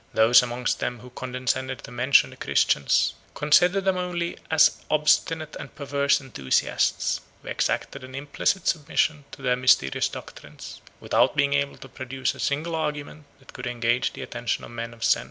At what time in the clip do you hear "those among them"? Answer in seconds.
0.15-1.01